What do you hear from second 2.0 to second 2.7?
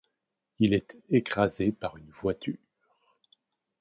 voiture.